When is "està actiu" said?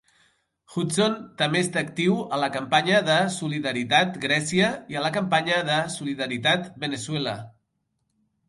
1.65-2.15